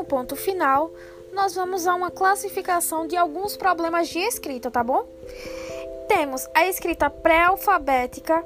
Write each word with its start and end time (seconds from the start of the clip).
Como 0.00 0.08
ponto 0.08 0.34
final, 0.34 0.90
nós 1.30 1.54
vamos 1.54 1.86
a 1.86 1.94
uma 1.94 2.10
classificação 2.10 3.06
de 3.06 3.18
alguns 3.18 3.54
problemas 3.54 4.08
de 4.08 4.18
escrita, 4.18 4.70
tá 4.70 4.82
bom? 4.82 5.06
Temos 6.08 6.48
a 6.54 6.66
escrita 6.66 7.10
pré-alfabética, 7.10 8.42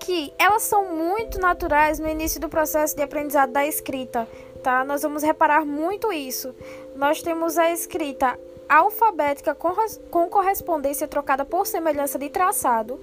que 0.00 0.32
elas 0.38 0.62
são 0.62 0.94
muito 0.96 1.38
naturais 1.38 1.98
no 1.98 2.08
início 2.08 2.40
do 2.40 2.48
processo 2.48 2.96
de 2.96 3.02
aprendizado 3.02 3.52
da 3.52 3.66
escrita, 3.66 4.26
tá? 4.62 4.82
Nós 4.82 5.02
vamos 5.02 5.22
reparar 5.22 5.66
muito 5.66 6.10
isso. 6.10 6.54
Nós 6.96 7.20
temos 7.20 7.58
a 7.58 7.70
escrita 7.70 8.38
alfabética 8.66 9.54
com, 9.54 9.74
com 10.10 10.30
correspondência 10.30 11.06
trocada 11.06 11.44
por 11.44 11.66
semelhança 11.66 12.18
de 12.18 12.30
traçado. 12.30 12.98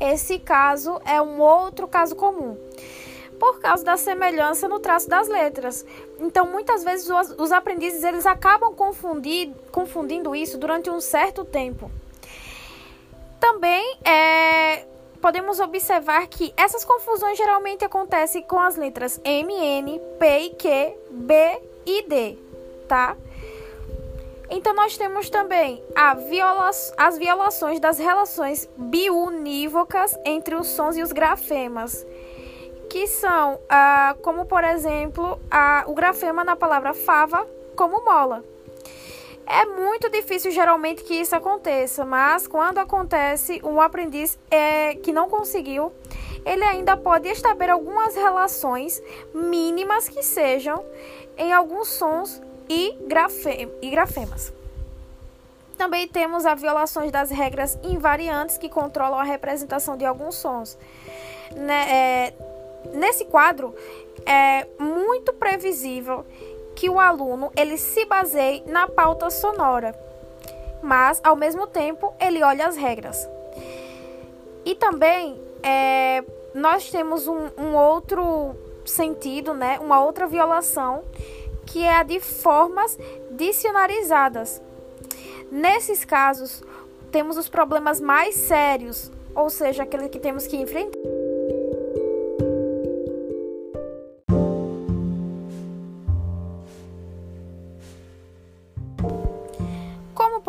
Esse 0.00 0.40
caso 0.40 1.00
é 1.04 1.22
um 1.22 1.40
outro 1.40 1.86
caso 1.86 2.16
comum 2.16 2.58
por 3.38 3.60
causa 3.60 3.84
da 3.84 3.96
semelhança 3.96 4.68
no 4.68 4.80
traço 4.80 5.08
das 5.08 5.28
letras. 5.28 5.84
Então, 6.18 6.46
muitas 6.46 6.82
vezes 6.82 7.08
os, 7.38 7.52
aprendizes 7.52 8.02
eles 8.02 8.26
acabam 8.26 8.74
confundir, 8.74 9.52
confundindo 9.70 10.34
isso 10.34 10.58
durante 10.58 10.90
um 10.90 11.00
certo 11.00 11.44
tempo. 11.44 11.90
Também 13.38 13.98
é, 14.04 14.86
podemos 15.20 15.60
observar 15.60 16.26
que 16.26 16.52
essas 16.56 16.84
confusões 16.84 17.36
geralmente 17.36 17.84
acontecem 17.84 18.42
com 18.42 18.58
as 18.58 18.76
letras 18.76 19.20
M, 19.24 19.52
N, 19.52 20.00
P 20.18 20.38
e 20.38 20.50
Q, 20.50 20.98
B 21.10 21.60
e 21.84 22.02
D, 22.08 22.38
tá? 22.88 23.16
Então 24.48 24.72
nós 24.74 24.96
temos 24.96 25.28
também 25.28 25.82
viola 26.28 26.70
as 26.96 27.18
violações 27.18 27.80
das 27.80 27.98
relações 27.98 28.68
biunívocas 28.76 30.16
entre 30.24 30.54
os 30.54 30.68
sons 30.68 30.96
e 30.96 31.02
os 31.02 31.10
grafemas, 31.10 32.06
que 32.88 33.06
são 33.06 33.58
ah, 33.68 34.16
como 34.22 34.46
por 34.46 34.64
exemplo 34.64 35.38
a, 35.50 35.84
o 35.86 35.94
grafema 35.94 36.44
na 36.44 36.56
palavra 36.56 36.94
fava 36.94 37.46
como 37.74 38.04
mola. 38.04 38.44
É 39.46 39.64
muito 39.64 40.10
difícil 40.10 40.50
geralmente 40.50 41.04
que 41.04 41.14
isso 41.14 41.36
aconteça, 41.36 42.04
mas 42.04 42.48
quando 42.48 42.78
acontece, 42.78 43.60
um 43.62 43.80
aprendiz 43.80 44.36
é, 44.50 44.96
que 44.96 45.12
não 45.12 45.28
conseguiu, 45.28 45.92
ele 46.44 46.64
ainda 46.64 46.96
pode 46.96 47.28
estabelecer 47.28 47.72
algumas 47.72 48.16
relações 48.16 49.00
mínimas 49.32 50.08
que 50.08 50.22
sejam 50.22 50.84
em 51.38 51.52
alguns 51.52 51.88
sons 51.88 52.42
e, 52.68 52.96
grafe 53.06 53.68
e 53.80 53.90
grafemas. 53.90 54.52
Também 55.78 56.08
temos 56.08 56.46
as 56.46 56.60
violações 56.60 57.12
das 57.12 57.30
regras 57.30 57.78
invariantes 57.82 58.56
que 58.58 58.68
controlam 58.68 59.18
a 59.18 59.24
representação 59.24 59.96
de 59.96 60.04
alguns 60.04 60.34
sons. 60.34 60.76
Né, 61.54 61.86
é, 61.88 62.34
nesse 62.92 63.24
quadro, 63.24 63.74
é 64.24 64.66
muito 64.78 65.32
previsível 65.32 66.24
que 66.74 66.90
o 66.90 67.00
aluno 67.00 67.50
ele 67.56 67.78
se 67.78 68.04
baseie 68.04 68.62
na 68.66 68.86
pauta 68.86 69.30
sonora, 69.30 69.98
mas 70.82 71.20
ao 71.24 71.36
mesmo 71.36 71.66
tempo 71.66 72.12
ele 72.20 72.42
olha 72.42 72.66
as 72.66 72.76
regras. 72.76 73.28
E 74.64 74.74
também 74.74 75.40
é, 75.62 76.24
nós 76.54 76.90
temos 76.90 77.26
um, 77.26 77.48
um 77.56 77.74
outro 77.74 78.54
sentido, 78.84 79.54
né, 79.54 79.78
uma 79.80 80.02
outra 80.02 80.26
violação, 80.26 81.04
que 81.66 81.82
é 81.82 81.94
a 81.94 82.02
de 82.02 82.20
formas 82.20 82.98
dicionarizadas. 83.30 84.62
Nesses 85.50 86.04
casos, 86.04 86.62
temos 87.10 87.36
os 87.36 87.48
problemas 87.48 88.00
mais 88.00 88.34
sérios, 88.34 89.10
ou 89.34 89.50
seja, 89.50 89.82
aqueles 89.82 90.08
que 90.08 90.18
temos 90.18 90.46
que 90.46 90.56
enfrentar. 90.56 90.95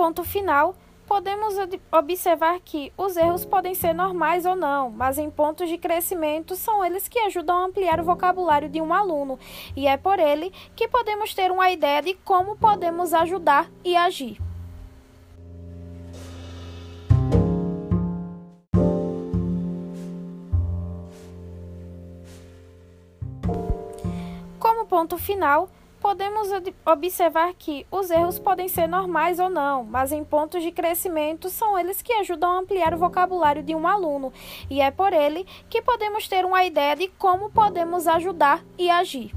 Ponto 0.07 0.23
final, 0.23 0.73
podemos 1.06 1.56
observar 1.91 2.62
que 2.62 2.94
os 2.97 3.18
erros 3.18 3.44
podem 3.44 3.75
ser 3.75 3.91
normais 3.91 4.45
ou 4.45 4.56
não, 4.56 4.90
mas 4.90 5.18
em 5.18 5.29
pontos 5.29 5.68
de 5.68 5.78
crescimento 5.78 6.56
são 6.56 6.85
eles 6.85 7.09
que 7.09 7.19
ajudam 7.19 7.57
a 7.57 7.66
ampliar 7.66 8.00
o 8.00 8.06
vocabulário 8.06 8.69
de 8.69 8.79
um 8.79 8.94
aluno, 8.94 9.38
e 9.75 9.85
é 9.85 9.97
por 9.97 10.17
ele 10.17 10.50
que 10.78 10.88
podemos 10.88 11.34
ter 11.34 11.51
uma 11.51 11.69
ideia 11.69 12.01
de 12.01 12.13
como 12.13 12.56
podemos 12.56 13.13
ajudar 13.13 13.69
e 13.84 13.97
agir. 13.97 14.40
Como 24.57 24.85
ponto 24.85 25.17
final, 25.17 25.67
podemos 26.00 26.50
observar 26.85 27.53
que 27.53 27.85
os 27.91 28.09
erros 28.09 28.40
podem 28.40 28.68
ser 28.68 28.88
normais 28.88 29.40
ou 29.40 29.50
não, 29.50 29.84
mas 29.84 30.12
em 30.12 30.24
pontos 30.24 30.63
de 30.63 30.72
crescimento 30.72 31.50
são 31.50 31.78
eles 31.78 32.02
que 32.02 32.13
ajudam 32.13 32.52
a 32.52 32.59
ampliar 32.59 32.94
o 32.94 32.97
vocabulário 32.97 33.63
de 33.63 33.75
um 33.75 33.88
aluno, 33.88 34.31
e 34.69 34.80
é 34.81 34.91
por 34.91 35.13
ele 35.13 35.46
que 35.69 35.81
podemos 35.81 36.28
ter 36.28 36.46
uma 36.46 36.63
ideia 36.63 36.96
de 36.96 37.08
como 37.09 37.50
podemos 37.50 38.08
ajudar 38.08 38.63
e 38.78 38.90
agir. 38.90 39.31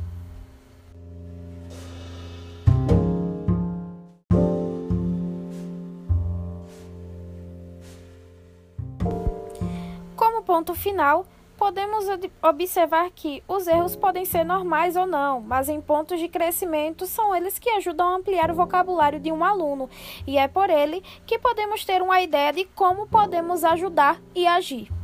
Como 10.16 10.42
ponto 10.42 10.74
final, 10.74 11.26
podemos 11.60 12.06
observar 12.42 13.10
que 13.10 13.44
os 13.46 13.66
erros 13.66 13.94
podem 13.94 14.24
ser 14.24 14.44
normais 14.44 14.96
ou 14.96 15.06
não, 15.06 15.42
mas 15.42 15.68
em 15.68 15.78
pontos 15.78 16.18
de 16.18 16.26
crescimento 16.26 17.06
são 17.06 17.36
eles 17.36 17.58
que 17.58 17.68
ajudam 17.68 18.08
a 18.08 18.16
ampliar 18.16 18.50
o 18.50 18.54
vocabulário 18.54 19.20
de 19.20 19.30
um 19.30 19.44
aluno, 19.44 19.90
e 20.26 20.38
é 20.38 20.48
por 20.48 20.70
ele 20.70 21.02
que 21.26 21.38
podemos 21.38 21.84
ter 21.84 22.00
uma 22.00 22.18
ideia 22.22 22.50
de 22.50 22.64
como 22.64 23.06
podemos 23.06 23.62
ajudar 23.62 24.18
e 24.34 24.46
agir. 24.46 24.99